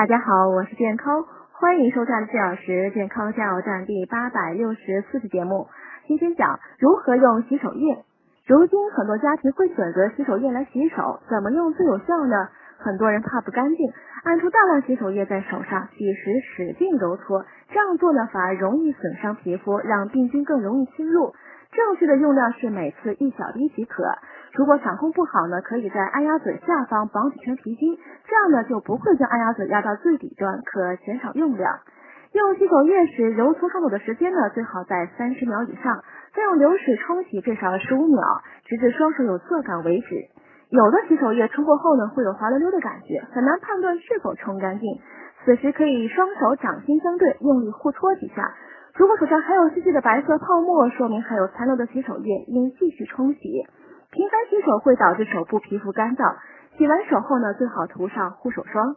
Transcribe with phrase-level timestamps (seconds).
[0.00, 5.68] 大家好，我是健康，欢迎收看四小时健康加油站第八百六十四期节目。
[6.06, 8.02] 今天讲如何用洗手液。
[8.46, 12.48] 如今很多家庭会选择洗手液来洗手，怎么用最有效呢？
[12.78, 13.92] 很多人怕不干净，
[14.24, 21.34] 按出大量洗手液在手上，几时使劲揉搓，这样做呢反而容易损伤皮肤，让病菌更容易侵入。
[21.72, 24.02] 正确的用量是每次一小滴即可。
[24.52, 31.78] 如果掌控不好呢，可以在按压嘴下方绑几圈皮筋，这样呢就不会将按压嘴压到最底端，可减少用量。
[32.32, 36.02] 用洗手液时，揉搓双手的时间呢最好在三十秒以上，
[36.34, 38.22] 再用流水冲洗至少十五秒，
[38.66, 40.28] 直至双手有色感为止。
[40.68, 45.00] 有的洗手液冲过后呢会有滑溜溜的感觉，很难判断是否冲干净。
[45.44, 48.54] 此时可以双手掌心相对，用力互搓几下。
[48.94, 53.66] 如果手上还有细细的白色泡沫，说明还有残留的洗手液，应继续冲洗。
[54.12, 56.36] 频繁洗手会导致手部皮肤干燥，
[56.76, 58.96] 洗完手后呢，最好涂上护手霜。